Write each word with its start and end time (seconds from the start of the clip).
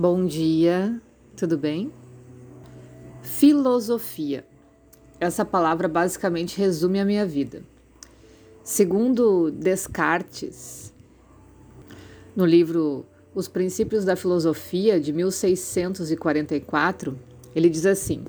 Bom 0.00 0.24
dia, 0.24 0.98
tudo 1.36 1.58
bem? 1.58 1.92
Filosofia. 3.20 4.46
Essa 5.20 5.44
palavra 5.44 5.88
basicamente 5.88 6.56
resume 6.56 6.98
a 6.98 7.04
minha 7.04 7.26
vida. 7.26 7.62
Segundo 8.64 9.50
Descartes, 9.50 10.90
no 12.34 12.46
livro 12.46 13.04
Os 13.34 13.46
Princípios 13.46 14.06
da 14.06 14.16
Filosofia, 14.16 14.98
de 14.98 15.12
1644, 15.12 17.18
ele 17.54 17.68
diz 17.68 17.84
assim: 17.84 18.24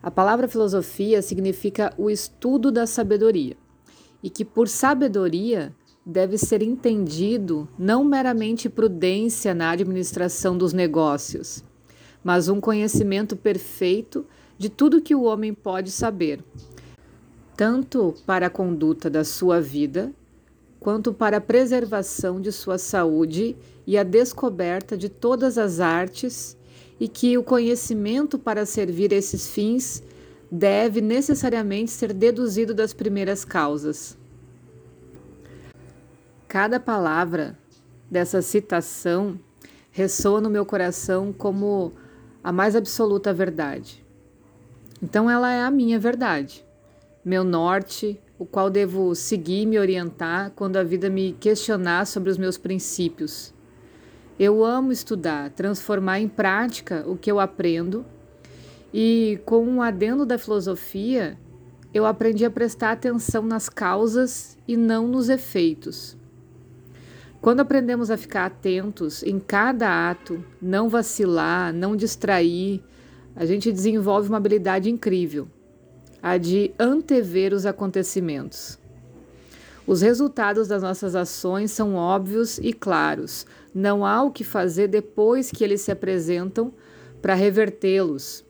a 0.00 0.12
palavra 0.12 0.46
filosofia 0.46 1.20
significa 1.22 1.92
o 1.98 2.08
estudo 2.08 2.70
da 2.70 2.86
sabedoria, 2.86 3.56
e 4.22 4.30
que 4.30 4.44
por 4.44 4.68
sabedoria 4.68 5.74
deve 6.04 6.38
ser 6.38 6.62
entendido 6.62 7.68
não 7.78 8.04
meramente 8.04 8.68
prudência 8.68 9.54
na 9.54 9.70
administração 9.70 10.56
dos 10.56 10.72
negócios, 10.72 11.62
mas 12.24 12.48
um 12.48 12.60
conhecimento 12.60 13.36
perfeito 13.36 14.26
de 14.58 14.68
tudo 14.68 15.00
que 15.00 15.14
o 15.14 15.22
homem 15.22 15.54
pode 15.54 15.90
saber, 15.90 16.42
tanto 17.56 18.14
para 18.26 18.46
a 18.46 18.50
conduta 18.50 19.08
da 19.08 19.24
sua 19.24 19.60
vida, 19.60 20.12
quanto 20.78 21.12
para 21.12 21.36
a 21.36 21.40
preservação 21.40 22.40
de 22.40 22.50
sua 22.50 22.78
saúde 22.78 23.54
e 23.86 23.98
a 23.98 24.02
descoberta 24.02 24.96
de 24.96 25.08
todas 25.08 25.58
as 25.58 25.80
artes, 25.80 26.56
e 26.98 27.08
que 27.08 27.36
o 27.38 27.42
conhecimento 27.42 28.38
para 28.38 28.66
servir 28.66 29.12
esses 29.12 29.48
fins 29.48 30.02
deve 30.50 31.00
necessariamente 31.00 31.90
ser 31.90 32.12
deduzido 32.12 32.74
das 32.74 32.92
primeiras 32.92 33.44
causas. 33.44 34.19
Cada 36.50 36.80
palavra 36.80 37.56
dessa 38.10 38.42
citação 38.42 39.38
ressoa 39.92 40.40
no 40.40 40.50
meu 40.50 40.66
coração 40.66 41.32
como 41.32 41.92
a 42.42 42.50
mais 42.50 42.74
absoluta 42.74 43.32
verdade. 43.32 44.04
Então, 45.00 45.30
ela 45.30 45.52
é 45.52 45.62
a 45.62 45.70
minha 45.70 45.96
verdade, 45.96 46.66
meu 47.24 47.44
norte, 47.44 48.20
o 48.36 48.44
qual 48.44 48.68
devo 48.68 49.14
seguir 49.14 49.62
e 49.62 49.66
me 49.66 49.78
orientar 49.78 50.50
quando 50.56 50.76
a 50.76 50.82
vida 50.82 51.08
me 51.08 51.34
questionar 51.34 52.04
sobre 52.04 52.30
os 52.30 52.36
meus 52.36 52.58
princípios. 52.58 53.54
Eu 54.36 54.64
amo 54.64 54.90
estudar, 54.90 55.50
transformar 55.50 56.18
em 56.18 56.26
prática 56.26 57.04
o 57.06 57.16
que 57.16 57.30
eu 57.30 57.38
aprendo, 57.38 58.04
e 58.92 59.40
com 59.44 59.64
um 59.64 59.80
adendo 59.80 60.26
da 60.26 60.36
filosofia, 60.36 61.38
eu 61.94 62.04
aprendi 62.04 62.44
a 62.44 62.50
prestar 62.50 62.90
atenção 62.90 63.44
nas 63.44 63.68
causas 63.68 64.58
e 64.66 64.76
não 64.76 65.06
nos 65.06 65.28
efeitos. 65.28 66.18
Quando 67.40 67.60
aprendemos 67.60 68.10
a 68.10 68.18
ficar 68.18 68.44
atentos 68.44 69.22
em 69.22 69.38
cada 69.38 70.10
ato, 70.10 70.44
não 70.60 70.90
vacilar, 70.90 71.72
não 71.72 71.96
distrair, 71.96 72.84
a 73.34 73.46
gente 73.46 73.72
desenvolve 73.72 74.28
uma 74.28 74.36
habilidade 74.36 74.90
incrível, 74.90 75.48
a 76.22 76.36
de 76.36 76.74
antever 76.78 77.54
os 77.54 77.64
acontecimentos. 77.64 78.78
Os 79.86 80.02
resultados 80.02 80.68
das 80.68 80.82
nossas 80.82 81.16
ações 81.16 81.70
são 81.70 81.94
óbvios 81.94 82.58
e 82.58 82.74
claros. 82.74 83.46
Não 83.74 84.04
há 84.04 84.22
o 84.22 84.30
que 84.30 84.44
fazer 84.44 84.88
depois 84.88 85.50
que 85.50 85.64
eles 85.64 85.80
se 85.80 85.90
apresentam 85.90 86.72
para 87.22 87.34
revertê-los. 87.34 88.44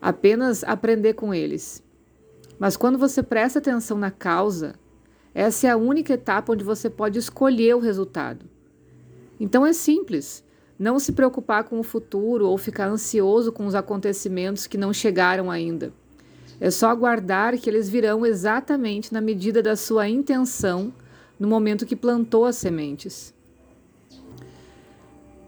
Apenas 0.00 0.64
aprender 0.64 1.14
com 1.14 1.32
eles. 1.32 1.82
Mas 2.58 2.76
quando 2.76 2.98
você 2.98 3.22
presta 3.22 3.60
atenção 3.60 3.96
na 3.96 4.10
causa, 4.10 4.74
essa 5.34 5.66
é 5.66 5.70
a 5.70 5.76
única 5.76 6.12
etapa 6.14 6.52
onde 6.52 6.64
você 6.64 6.90
pode 6.90 7.18
escolher 7.18 7.74
o 7.74 7.80
resultado. 7.80 8.46
Então 9.40 9.64
é 9.64 9.72
simples. 9.72 10.44
Não 10.78 10.98
se 10.98 11.12
preocupar 11.12 11.64
com 11.64 11.78
o 11.78 11.82
futuro 11.82 12.46
ou 12.48 12.58
ficar 12.58 12.88
ansioso 12.88 13.52
com 13.52 13.66
os 13.66 13.74
acontecimentos 13.74 14.66
que 14.66 14.76
não 14.76 14.92
chegaram 14.92 15.50
ainda. 15.50 15.92
É 16.60 16.70
só 16.70 16.88
aguardar 16.88 17.58
que 17.58 17.68
eles 17.68 17.88
virão 17.88 18.26
exatamente 18.26 19.12
na 19.12 19.20
medida 19.20 19.62
da 19.62 19.74
sua 19.74 20.08
intenção 20.08 20.92
no 21.38 21.48
momento 21.48 21.86
que 21.86 21.96
plantou 21.96 22.44
as 22.44 22.56
sementes. 22.56 23.34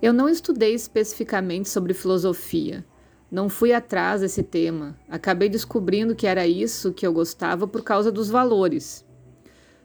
Eu 0.03 0.13
não 0.13 0.29
estudei 0.29 0.75
especificamente 0.75 1.69
sobre 1.69 1.95
filosofia. 1.95 2.85
Não 3.31 3.49
fui 3.49 3.73
atrás 3.73 4.21
desse 4.21 4.43
tema. 4.43 4.99
Acabei 5.09 5.49
descobrindo 5.49 6.15
que 6.15 6.27
era 6.27 6.47
isso 6.47 6.93
que 6.93 7.07
eu 7.07 7.13
gostava 7.13 7.67
por 7.67 7.83
causa 7.83 8.11
dos 8.11 8.29
valores. 8.29 9.05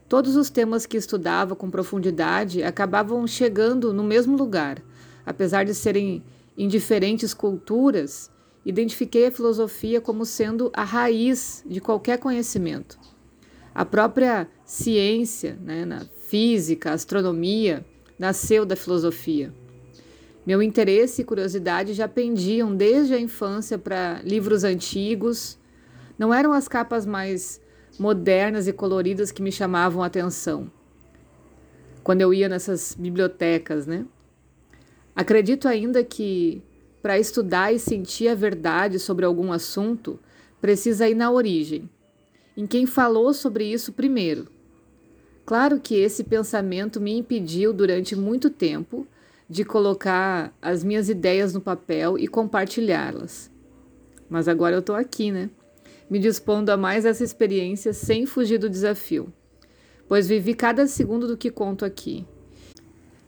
Todos 0.09 0.35
os 0.35 0.49
temas 0.49 0.87
que 0.87 0.97
estudava 0.97 1.55
com 1.55 1.69
profundidade 1.69 2.63
acabavam 2.63 3.27
chegando 3.27 3.93
no 3.93 4.03
mesmo 4.03 4.35
lugar. 4.35 4.81
Apesar 5.23 5.63
de 5.63 5.75
serem 5.75 6.23
em 6.57 6.67
diferentes 6.67 7.31
culturas, 7.31 8.31
identifiquei 8.65 9.27
a 9.27 9.31
filosofia 9.31 10.01
como 10.01 10.25
sendo 10.25 10.71
a 10.73 10.83
raiz 10.83 11.63
de 11.63 11.79
qualquer 11.79 12.17
conhecimento. 12.17 12.97
A 13.73 13.85
própria 13.85 14.49
ciência, 14.65 15.59
né, 15.61 15.85
na 15.85 16.01
física, 16.27 16.91
astronomia, 16.91 17.85
nasceu 18.17 18.65
da 18.65 18.75
filosofia. 18.75 19.53
Meu 20.43 20.63
interesse 20.63 21.21
e 21.21 21.25
curiosidade 21.25 21.93
já 21.93 22.07
pendiam 22.07 22.75
desde 22.75 23.13
a 23.13 23.19
infância 23.19 23.77
para 23.77 24.21
livros 24.23 24.63
antigos. 24.63 25.59
Não 26.17 26.33
eram 26.33 26.51
as 26.51 26.67
capas 26.67 27.05
mais 27.05 27.61
modernas 27.99 28.67
e 28.67 28.73
coloridas 28.73 29.31
que 29.31 29.41
me 29.41 29.51
chamavam 29.51 30.01
a 30.01 30.05
atenção. 30.05 30.71
Quando 32.03 32.21
eu 32.21 32.33
ia 32.33 32.49
nessas 32.49 32.95
bibliotecas, 32.97 33.85
né? 33.85 34.05
Acredito 35.15 35.67
ainda 35.67 36.03
que 36.03 36.63
para 37.01 37.19
estudar 37.19 37.73
e 37.73 37.79
sentir 37.79 38.27
a 38.29 38.35
verdade 38.35 38.99
sobre 38.99 39.25
algum 39.25 39.51
assunto, 39.51 40.19
precisa 40.61 41.07
ir 41.07 41.15
na 41.15 41.31
origem, 41.31 41.89
em 42.55 42.65
quem 42.65 42.85
falou 42.85 43.33
sobre 43.33 43.65
isso 43.65 43.93
primeiro. 43.93 44.47
Claro 45.45 45.79
que 45.79 45.95
esse 45.95 46.23
pensamento 46.23 47.01
me 47.01 47.17
impediu 47.17 47.73
durante 47.73 48.15
muito 48.15 48.49
tempo 48.49 49.07
de 49.49 49.65
colocar 49.65 50.53
as 50.61 50.83
minhas 50.83 51.09
ideias 51.09 51.53
no 51.53 51.61
papel 51.61 52.17
e 52.19 52.27
compartilhá-las. 52.27 53.49
Mas 54.29 54.47
agora 54.47 54.75
eu 54.75 54.79
estou 54.79 54.95
aqui, 54.95 55.31
né? 55.31 55.49
Me 56.09 56.19
dispondo 56.19 56.69
a 56.69 56.77
mais 56.77 57.05
essa 57.05 57.23
experiência 57.23 57.93
sem 57.93 58.25
fugir 58.25 58.57
do 58.57 58.69
desafio, 58.69 59.31
pois 60.07 60.27
vivi 60.27 60.53
cada 60.53 60.87
segundo 60.87 61.27
do 61.27 61.37
que 61.37 61.51
conto 61.51 61.85
aqui. 61.85 62.25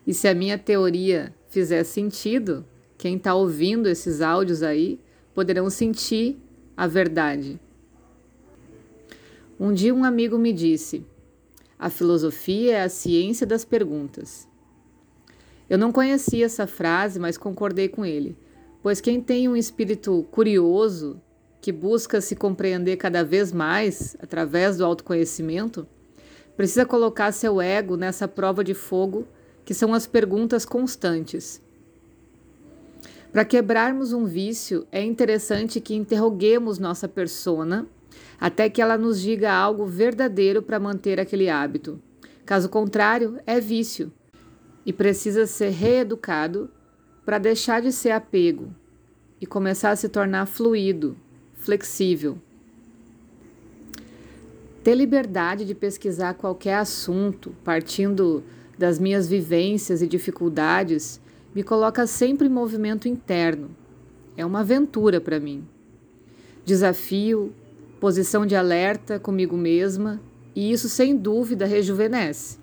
E 0.05 0.13
se 0.13 0.27
a 0.27 0.33
minha 0.33 0.57
teoria 0.57 1.33
fizer 1.47 1.83
sentido, 1.83 2.65
quem 2.97 3.17
está 3.17 3.35
ouvindo 3.35 3.87
esses 3.87 4.21
áudios 4.21 4.63
aí 4.63 4.99
poderão 5.33 5.69
sentir 5.69 6.39
a 6.75 6.87
verdade. 6.87 7.59
Um 9.59 9.71
dia 9.71 9.93
um 9.93 10.03
amigo 10.03 10.37
me 10.39 10.51
disse: 10.51 11.05
a 11.77 11.89
filosofia 11.89 12.77
é 12.77 12.83
a 12.83 12.89
ciência 12.89 13.45
das 13.45 13.63
perguntas. 13.63 14.47
Eu 15.69 15.77
não 15.77 15.91
conhecia 15.91 16.45
essa 16.45 16.67
frase, 16.67 17.19
mas 17.19 17.37
concordei 17.37 17.87
com 17.87 18.05
ele, 18.05 18.35
pois 18.81 18.99
quem 18.99 19.21
tem 19.21 19.47
um 19.47 19.55
espírito 19.55 20.27
curioso 20.31 21.21
que 21.61 21.71
busca 21.71 22.19
se 22.19 22.35
compreender 22.35 22.97
cada 22.97 23.23
vez 23.23 23.53
mais 23.53 24.17
através 24.19 24.77
do 24.77 24.85
autoconhecimento, 24.85 25.87
precisa 26.57 26.85
colocar 26.85 27.31
seu 27.31 27.61
ego 27.61 27.95
nessa 27.95 28.27
prova 28.27 28.63
de 28.63 28.73
fogo 28.73 29.27
que 29.63 29.73
são 29.73 29.93
as 29.93 30.07
perguntas 30.07 30.65
constantes. 30.65 31.61
Para 33.31 33.45
quebrarmos 33.45 34.11
um 34.11 34.25
vício, 34.25 34.85
é 34.91 35.01
interessante 35.01 35.79
que 35.79 35.95
interroguemos 35.95 36.79
nossa 36.79 37.07
persona 37.07 37.87
até 38.39 38.69
que 38.69 38.81
ela 38.81 38.97
nos 38.97 39.21
diga 39.21 39.53
algo 39.53 39.85
verdadeiro 39.85 40.61
para 40.61 40.79
manter 40.79 41.19
aquele 41.19 41.47
hábito. 41.47 42.01
Caso 42.43 42.67
contrário, 42.67 43.39
é 43.45 43.59
vício 43.59 44.11
e 44.85 44.91
precisa 44.91 45.45
ser 45.45 45.69
reeducado 45.69 46.69
para 47.23 47.37
deixar 47.37 47.81
de 47.81 47.91
ser 47.91 48.11
apego 48.11 48.73
e 49.39 49.45
começar 49.45 49.91
a 49.91 49.95
se 49.95 50.09
tornar 50.09 50.45
fluido, 50.47 51.15
flexível. 51.61 52.37
Ter 54.83 54.95
liberdade 54.95 55.63
de 55.63 55.75
pesquisar 55.75 56.33
qualquer 56.33 56.75
assunto, 56.75 57.55
partindo 57.63 58.43
das 58.77 58.97
minhas 58.97 59.27
vivências 59.27 60.01
e 60.01 60.07
dificuldades, 60.07 61.21
me 61.53 61.61
coloca 61.61 62.07
sempre 62.07 62.47
em 62.47 62.51
movimento 62.51 63.07
interno. 63.07 63.69
É 64.35 64.43
uma 64.43 64.61
aventura 64.61 65.21
para 65.21 65.39
mim. 65.39 65.63
Desafio, 66.65 67.53
posição 67.99 68.43
de 68.43 68.55
alerta 68.55 69.19
comigo 69.19 69.55
mesma, 69.55 70.19
e 70.55 70.71
isso 70.71 70.89
sem 70.89 71.15
dúvida 71.15 71.65
rejuvenesce. 71.65 72.57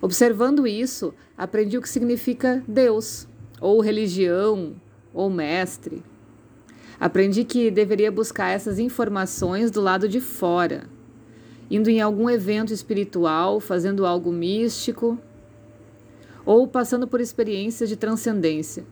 Observando 0.00 0.66
isso, 0.66 1.12
aprendi 1.36 1.76
o 1.76 1.82
que 1.82 1.88
significa 1.88 2.64
Deus, 2.66 3.28
ou 3.60 3.80
religião, 3.80 4.74
ou 5.12 5.28
mestre. 5.28 6.02
Aprendi 7.00 7.44
que 7.44 7.70
deveria 7.70 8.12
buscar 8.12 8.50
essas 8.50 8.78
informações 8.78 9.70
do 9.70 9.80
lado 9.80 10.06
de 10.06 10.20
fora, 10.20 10.84
indo 11.70 11.88
em 11.88 11.98
algum 11.98 12.28
evento 12.28 12.74
espiritual, 12.74 13.58
fazendo 13.58 14.04
algo 14.04 14.30
místico 14.30 15.18
ou 16.44 16.68
passando 16.68 17.08
por 17.08 17.18
experiências 17.18 17.88
de 17.88 17.96
transcendência. 17.96 18.84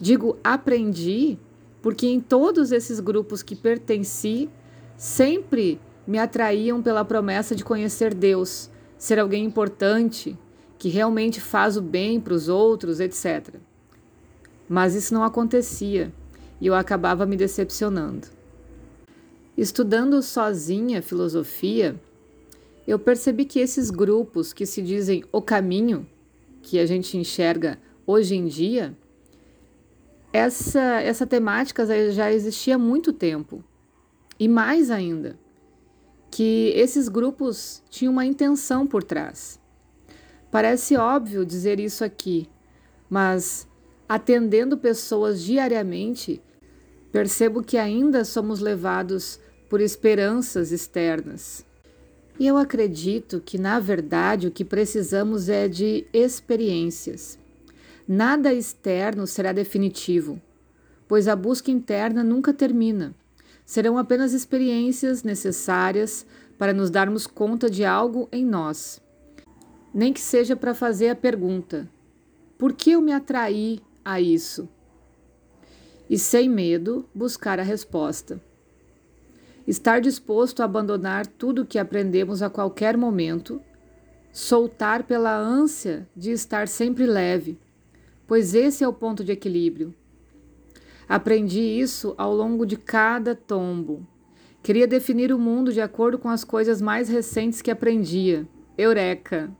Digo 0.00 0.36
aprendi 0.42 1.38
porque 1.80 2.08
em 2.08 2.18
todos 2.20 2.72
esses 2.72 2.98
grupos 2.98 3.44
que 3.44 3.54
pertenci, 3.54 4.50
sempre 4.96 5.80
me 6.04 6.18
atraíam 6.18 6.82
pela 6.82 7.04
promessa 7.04 7.54
de 7.54 7.64
conhecer 7.64 8.12
Deus, 8.12 8.68
ser 8.98 9.20
alguém 9.20 9.44
importante, 9.44 10.36
que 10.78 10.88
realmente 10.88 11.40
faz 11.40 11.76
o 11.76 11.82
bem 11.82 12.20
para 12.20 12.34
os 12.34 12.48
outros, 12.48 12.98
etc. 12.98 13.54
Mas 14.68 14.96
isso 14.96 15.14
não 15.14 15.22
acontecia 15.22 16.12
e 16.60 16.66
eu 16.66 16.74
acabava 16.74 17.26
me 17.26 17.36
decepcionando. 17.36 18.28
Estudando 19.56 20.22
sozinha 20.22 21.00
filosofia, 21.02 21.98
eu 22.86 22.98
percebi 22.98 23.44
que 23.44 23.58
esses 23.58 23.90
grupos 23.90 24.52
que 24.52 24.66
se 24.66 24.82
dizem 24.82 25.24
o 25.32 25.42
caminho, 25.42 26.06
que 26.62 26.78
a 26.78 26.86
gente 26.86 27.16
enxerga 27.16 27.78
hoje 28.06 28.36
em 28.36 28.46
dia, 28.46 28.96
essa, 30.32 31.00
essa 31.00 31.26
temática 31.26 31.86
já 32.12 32.32
existia 32.32 32.74
há 32.74 32.78
muito 32.78 33.12
tempo. 33.12 33.64
E 34.38 34.46
mais 34.46 34.90
ainda, 34.90 35.38
que 36.30 36.72
esses 36.76 37.08
grupos 37.08 37.82
tinham 37.88 38.12
uma 38.12 38.26
intenção 38.26 38.86
por 38.86 39.02
trás. 39.02 39.58
Parece 40.50 40.96
óbvio 40.96 41.46
dizer 41.46 41.80
isso 41.80 42.04
aqui, 42.04 42.48
mas 43.08 43.66
atendendo 44.08 44.76
pessoas 44.76 45.42
diariamente, 45.42 46.42
percebo 47.16 47.62
que 47.62 47.78
ainda 47.78 48.26
somos 48.26 48.60
levados 48.60 49.40
por 49.70 49.80
esperanças 49.80 50.70
externas. 50.70 51.64
E 52.38 52.46
eu 52.46 52.58
acredito 52.58 53.40
que, 53.40 53.56
na 53.56 53.80
verdade, 53.80 54.46
o 54.46 54.50
que 54.50 54.62
precisamos 54.62 55.48
é 55.48 55.66
de 55.66 56.06
experiências. 56.12 57.38
Nada 58.06 58.52
externo 58.52 59.26
será 59.26 59.50
definitivo, 59.52 60.38
pois 61.08 61.26
a 61.26 61.34
busca 61.34 61.70
interna 61.70 62.22
nunca 62.22 62.52
termina. 62.52 63.14
Serão 63.64 63.96
apenas 63.96 64.34
experiências 64.34 65.22
necessárias 65.22 66.26
para 66.58 66.74
nos 66.74 66.90
darmos 66.90 67.26
conta 67.26 67.70
de 67.70 67.82
algo 67.82 68.28
em 68.30 68.44
nós. 68.44 69.00
Nem 69.94 70.12
que 70.12 70.20
seja 70.20 70.54
para 70.54 70.74
fazer 70.74 71.08
a 71.08 71.16
pergunta: 71.16 71.88
por 72.58 72.74
que 72.74 72.90
eu 72.90 73.00
me 73.00 73.12
atraí 73.12 73.80
a 74.04 74.20
isso? 74.20 74.68
E 76.08 76.18
sem 76.18 76.48
medo, 76.48 77.04
buscar 77.14 77.58
a 77.58 77.62
resposta. 77.62 78.40
Estar 79.66 80.00
disposto 80.00 80.60
a 80.60 80.64
abandonar 80.64 81.26
tudo 81.26 81.62
o 81.62 81.66
que 81.66 81.78
aprendemos 81.78 82.42
a 82.42 82.48
qualquer 82.48 82.96
momento, 82.96 83.60
soltar 84.32 85.02
pela 85.02 85.36
ânsia 85.36 86.08
de 86.16 86.30
estar 86.30 86.68
sempre 86.68 87.06
leve 87.06 87.58
pois 88.26 88.54
esse 88.54 88.82
é 88.82 88.88
o 88.88 88.92
ponto 88.92 89.22
de 89.22 89.32
equilíbrio. 89.32 89.94
Aprendi 91.08 91.60
isso 91.60 92.14
ao 92.18 92.34
longo 92.34 92.66
de 92.66 92.76
cada 92.76 93.34
tombo. 93.34 94.06
Queria 94.62 94.86
definir 94.86 95.32
o 95.32 95.38
mundo 95.38 95.72
de 95.72 95.80
acordo 95.80 96.18
com 96.18 96.28
as 96.28 96.42
coisas 96.42 96.82
mais 96.82 97.08
recentes 97.08 97.62
que 97.62 97.70
aprendia. 97.70 98.46
Eureka! 98.76 99.50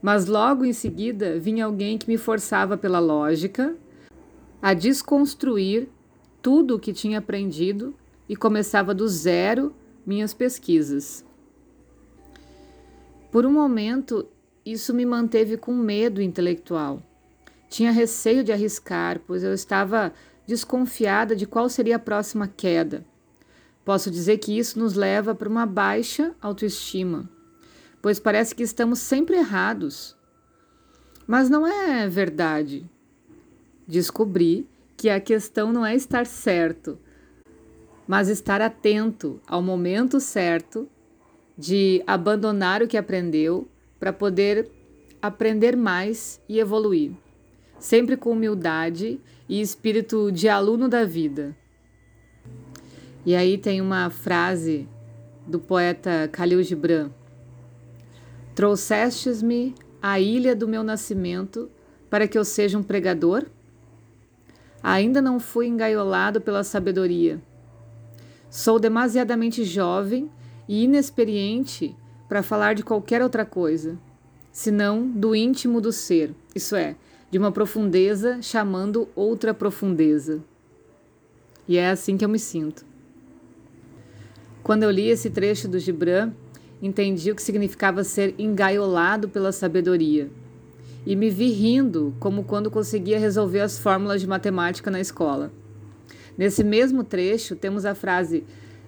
Mas 0.00 0.26
logo 0.26 0.64
em 0.64 0.72
seguida 0.72 1.38
vinha 1.38 1.64
alguém 1.64 1.98
que 1.98 2.08
me 2.08 2.16
forçava 2.16 2.76
pela 2.76 3.00
lógica 3.00 3.76
a 4.62 4.72
desconstruir 4.72 5.88
tudo 6.40 6.76
o 6.76 6.78
que 6.78 6.92
tinha 6.92 7.18
aprendido 7.18 7.94
e 8.28 8.36
começava 8.36 8.94
do 8.94 9.08
zero 9.08 9.74
minhas 10.06 10.32
pesquisas. 10.32 11.24
Por 13.32 13.44
um 13.44 13.52
momento, 13.52 14.28
isso 14.64 14.94
me 14.94 15.04
manteve 15.04 15.56
com 15.56 15.74
medo 15.74 16.22
intelectual. 16.22 17.02
Tinha 17.68 17.90
receio 17.90 18.44
de 18.44 18.52
arriscar, 18.52 19.20
pois 19.26 19.42
eu 19.42 19.52
estava 19.52 20.12
desconfiada 20.46 21.34
de 21.34 21.46
qual 21.46 21.68
seria 21.68 21.96
a 21.96 21.98
próxima 21.98 22.46
queda. 22.46 23.04
Posso 23.84 24.10
dizer 24.10 24.38
que 24.38 24.56
isso 24.56 24.78
nos 24.78 24.94
leva 24.94 25.34
para 25.34 25.48
uma 25.48 25.66
baixa 25.66 26.36
autoestima, 26.40 27.28
pois 28.00 28.20
parece 28.20 28.54
que 28.54 28.62
estamos 28.62 29.00
sempre 29.00 29.36
errados. 29.36 30.16
Mas 31.26 31.48
não 31.48 31.66
é 31.66 32.08
verdade. 32.08 32.88
Descobri 33.86 34.66
que 34.96 35.08
a 35.08 35.20
questão 35.20 35.72
não 35.72 35.84
é 35.84 35.94
estar 35.94 36.26
certo, 36.26 36.98
mas 38.06 38.28
estar 38.28 38.60
atento 38.60 39.40
ao 39.46 39.62
momento 39.62 40.20
certo 40.20 40.88
de 41.56 42.02
abandonar 42.06 42.82
o 42.82 42.88
que 42.88 42.96
aprendeu 42.96 43.68
para 43.98 44.12
poder 44.12 44.70
aprender 45.20 45.76
mais 45.76 46.40
e 46.48 46.58
evoluir 46.58 47.12
sempre 47.82 48.16
com 48.16 48.30
humildade 48.30 49.20
e 49.48 49.60
espírito 49.60 50.30
de 50.30 50.48
aluno 50.48 50.88
da 50.88 51.04
vida. 51.04 51.54
E 53.26 53.34
aí 53.34 53.58
tem 53.58 53.80
uma 53.80 54.08
frase 54.08 54.88
do 55.46 55.58
poeta 55.58 56.30
Khalil 56.32 56.62
Gibran: 56.62 57.10
Trouxestes-me 58.54 59.74
à 60.00 60.20
ilha 60.20 60.54
do 60.54 60.68
meu 60.68 60.84
nascimento 60.84 61.68
para 62.08 62.28
que 62.28 62.38
eu 62.38 62.44
seja 62.44 62.78
um 62.78 62.82
pregador? 62.82 63.46
Ainda 64.82 65.22
não 65.22 65.38
fui 65.38 65.66
engaiolado 65.66 66.40
pela 66.40 66.64
sabedoria. 66.64 67.40
Sou 68.50 68.78
demasiadamente 68.78 69.64
jovem 69.64 70.30
e 70.68 70.84
inexperiente 70.84 71.94
para 72.28 72.42
falar 72.42 72.74
de 72.74 72.82
qualquer 72.82 73.22
outra 73.22 73.44
coisa, 73.44 73.98
senão 74.50 75.06
do 75.06 75.34
íntimo 75.34 75.80
do 75.80 75.92
ser, 75.92 76.34
isso 76.54 76.74
é, 76.74 76.96
de 77.30 77.38
uma 77.38 77.52
profundeza 77.52 78.42
chamando 78.42 79.08
outra 79.14 79.54
profundeza. 79.54 80.42
E 81.68 81.78
é 81.78 81.90
assim 81.90 82.16
que 82.16 82.24
eu 82.24 82.28
me 82.28 82.38
sinto. 82.38 82.84
Quando 84.62 84.82
eu 84.82 84.90
li 84.90 85.08
esse 85.08 85.30
trecho 85.30 85.68
do 85.68 85.78
Gibran, 85.78 86.32
entendi 86.80 87.30
o 87.30 87.34
que 87.34 87.42
significava 87.42 88.04
ser 88.04 88.34
engaiolado 88.38 89.28
pela 89.28 89.52
sabedoria. 89.52 90.30
E 91.04 91.16
me 91.16 91.30
vi 91.30 91.50
rindo, 91.50 92.14
como 92.20 92.44
quando 92.44 92.70
conseguia 92.70 93.18
resolver 93.18 93.60
as 93.60 93.78
fórmulas 93.78 94.20
de 94.20 94.26
matemática 94.26 94.90
na 94.90 95.00
escola. 95.00 95.52
Nesse 96.36 96.62
mesmo 96.62 97.02
trecho, 97.02 97.56
temos 97.56 97.84
a 97.84 97.94
frase: 97.94 98.44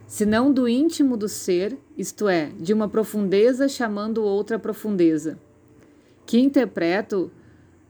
se 0.06 0.24
não 0.24 0.52
do 0.52 0.68
íntimo 0.68 1.16
do 1.16 1.28
ser, 1.28 1.76
isto 1.96 2.28
é, 2.28 2.50
de 2.58 2.72
uma 2.72 2.88
profundeza 2.88 3.68
chamando 3.68 4.22
outra 4.22 4.58
profundeza, 4.58 5.38
que 6.26 6.38
interpreto 6.38 7.30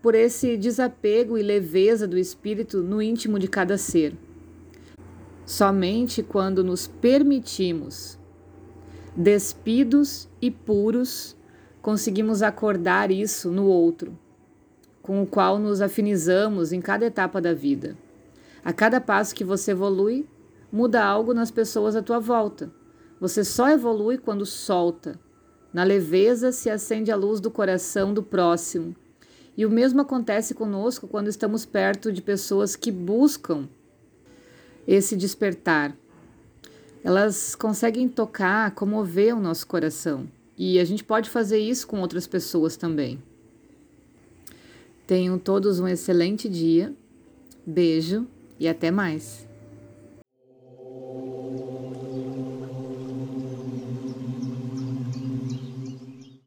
por 0.00 0.14
esse 0.14 0.56
desapego 0.56 1.38
e 1.38 1.42
leveza 1.42 2.06
do 2.06 2.18
espírito 2.18 2.82
no 2.82 3.00
íntimo 3.00 3.38
de 3.38 3.48
cada 3.48 3.78
ser. 3.78 4.14
Somente 5.46 6.22
quando 6.22 6.62
nos 6.62 6.86
permitimos, 6.86 8.18
despidos 9.16 10.28
e 10.40 10.50
puros, 10.50 11.36
conseguimos 11.84 12.40
acordar 12.42 13.10
isso 13.10 13.50
no 13.52 13.66
outro, 13.66 14.18
com 15.02 15.22
o 15.22 15.26
qual 15.26 15.58
nos 15.58 15.82
afinizamos 15.82 16.72
em 16.72 16.80
cada 16.80 17.04
etapa 17.04 17.42
da 17.42 17.52
vida. 17.52 17.94
A 18.64 18.72
cada 18.72 19.02
passo 19.02 19.34
que 19.34 19.44
você 19.44 19.72
evolui, 19.72 20.26
muda 20.72 21.04
algo 21.04 21.34
nas 21.34 21.50
pessoas 21.50 21.94
à 21.94 22.00
tua 22.00 22.18
volta. 22.18 22.72
Você 23.20 23.44
só 23.44 23.68
evolui 23.68 24.16
quando 24.16 24.46
solta. 24.46 25.20
Na 25.74 25.84
leveza 25.84 26.52
se 26.52 26.70
acende 26.70 27.12
a 27.12 27.16
luz 27.16 27.38
do 27.38 27.50
coração 27.50 28.14
do 28.14 28.22
próximo 28.22 28.96
e 29.54 29.66
o 29.66 29.70
mesmo 29.70 30.00
acontece 30.00 30.54
conosco 30.54 31.06
quando 31.06 31.28
estamos 31.28 31.66
perto 31.66 32.10
de 32.10 32.22
pessoas 32.22 32.74
que 32.74 32.90
buscam 32.90 33.68
esse 34.88 35.14
despertar. 35.16 35.94
Elas 37.04 37.54
conseguem 37.54 38.08
tocar, 38.08 38.70
comover 38.70 39.36
o 39.36 39.40
nosso 39.40 39.66
coração. 39.66 40.26
E 40.56 40.78
a 40.78 40.84
gente 40.84 41.02
pode 41.02 41.28
fazer 41.30 41.58
isso 41.58 41.86
com 41.86 42.00
outras 42.00 42.26
pessoas 42.26 42.76
também. 42.76 43.20
Tenham 45.06 45.38
todos 45.38 45.80
um 45.80 45.88
excelente 45.88 46.48
dia. 46.48 46.94
Beijo 47.66 48.26
e 48.58 48.68
até 48.68 48.90
mais. 48.90 49.43